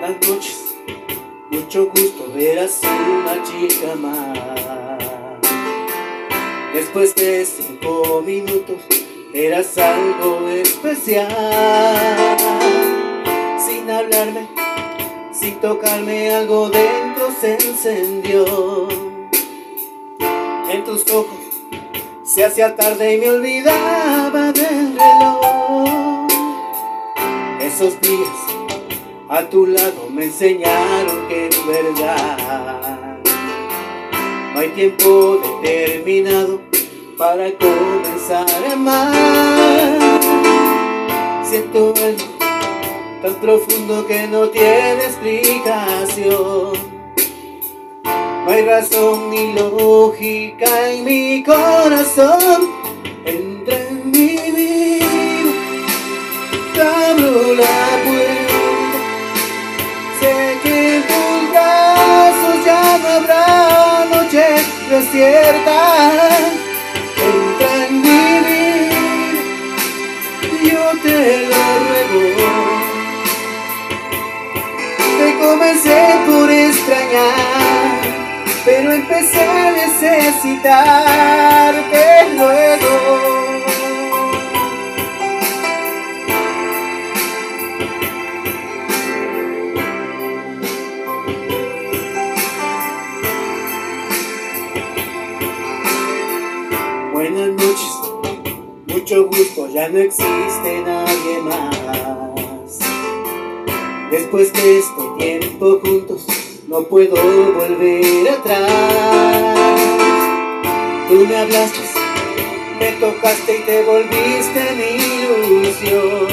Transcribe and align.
Buenas 0.00 0.28
noches, 0.28 0.76
mucho 1.50 1.86
gusto 1.86 2.32
ver 2.32 2.60
así 2.60 2.86
una 2.86 3.42
chica 3.42 3.96
más. 3.96 4.38
Después 6.72 7.16
de 7.16 7.44
cinco 7.44 8.22
minutos, 8.24 8.76
eras 9.34 9.76
algo 9.76 10.48
especial. 10.50 11.26
Sin 13.58 13.90
hablarme, 13.90 14.48
sin 15.32 15.56
tocarme, 15.60 16.32
algo 16.32 16.70
dentro 16.70 17.32
se 17.40 17.54
encendió. 17.54 18.88
En 20.70 20.84
tus 20.84 21.10
ojos 21.10 21.40
se 22.22 22.44
hacía 22.44 22.76
tarde 22.76 23.14
y 23.16 23.18
me 23.18 23.30
olvidaba 23.30 24.52
del 24.52 24.96
reloj. 24.96 26.28
Esos 27.60 28.00
días 28.00 28.47
a 29.30 29.42
tu 29.50 29.66
lado 29.66 30.08
me 30.10 30.24
enseñaron 30.24 31.28
que 31.28 31.48
es 31.48 31.66
verdad. 31.66 33.18
No 34.54 34.60
hay 34.60 34.68
tiempo 34.70 35.38
determinado 35.62 36.60
para 37.18 37.50
comenzar 37.58 38.46
a 38.50 38.72
amar. 38.72 39.12
Siento 41.44 41.92
algo 41.96 42.24
tan 43.22 43.34
profundo 43.34 44.06
que 44.06 44.26
no 44.28 44.48
tiene 44.48 45.04
explicación. 45.04 46.72
No 48.04 48.50
hay 48.50 48.64
razón 48.64 49.30
ni 49.30 49.52
lógica 49.52 50.90
en 50.90 51.04
mi 51.04 51.44
corazón. 51.44 52.47
Desierta 64.90 66.28
entra 67.16 67.86
en 67.86 68.00
mi 68.00 68.40
vida, 68.48 69.00
yo 70.64 70.84
te 71.02 71.18
lo 71.50 71.64
ruego. 71.88 72.22
Te 75.18 75.28
comencé 75.38 76.00
por 76.26 76.48
extrañar, 76.50 77.92
pero 78.64 78.88
empecé 78.92 79.42
a 79.42 79.70
necesitarte 79.72 82.02
Buenas 97.30 97.62
noches, 97.62 97.94
mucho 98.86 99.26
gusto, 99.26 99.68
ya 99.68 99.86
no 99.90 99.98
existe 99.98 100.82
nadie 100.82 101.40
más. 101.42 102.78
Después 104.10 104.50
de 104.54 104.78
este 104.78 105.02
tiempo 105.18 105.78
juntos, 105.84 106.26
no 106.68 106.84
puedo 106.84 107.16
volver 107.52 108.30
atrás. 108.30 109.80
Tú 111.10 111.26
me 111.26 111.36
hablaste, 111.36 111.80
me 112.80 112.92
tocaste 112.92 113.58
y 113.58 113.60
te 113.60 113.82
volviste 113.84 114.60
mi 114.78 114.88
ilusión. 115.60 116.28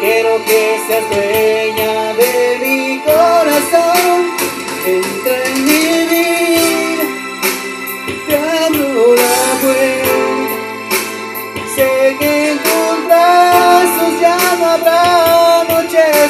Quiero 0.00 0.42
que 0.46 0.80
seas 0.86 1.10
dueña 1.10 1.87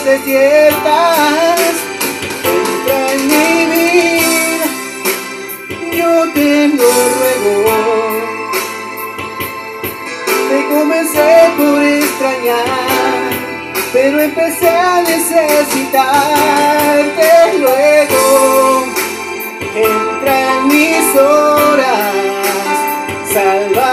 desiertas. 0.09 1.61
Entra 2.45 2.99
en 3.13 3.21
mi 3.33 3.53
vida, 3.75 4.69
yo 5.99 6.13
te 6.33 6.51
lo 6.69 6.91
ruego. 7.17 7.55
Te 10.49 10.59
comencé 10.75 11.31
por 11.59 11.79
extrañar, 11.83 13.31
pero 13.93 14.15
empecé 14.21 14.69
a 14.69 15.03
necesitarte 15.03 17.29
luego. 17.59 18.23
Entra 19.75 20.35
en 20.55 20.61
mis 20.69 21.07
horas, 21.17 22.15
sálvame 23.33 23.88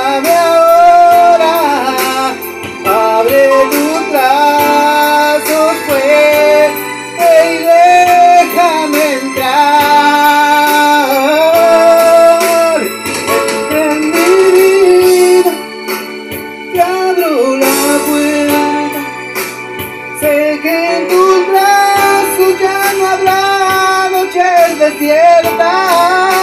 desiertas. 25.06 26.34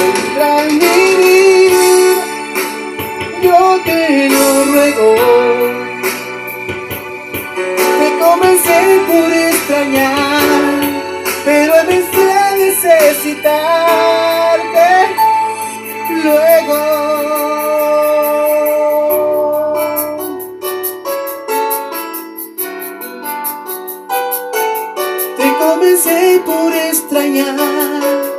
Entra 0.00 0.62
en 0.64 0.78
mi 0.78 1.16
vida, 1.22 1.86
yo 3.42 3.80
te 3.84 4.28
lo 4.28 4.44
ruego. 4.64 5.14
Te 7.98 8.08
comencé 8.18 8.80
por 9.06 9.32
extrañar, 9.32 10.80
pero 11.44 11.74
a 11.74 11.82
necesitarte 12.56 14.21
comencé 25.82 26.40
por 26.46 26.72
extrañar, 26.72 28.31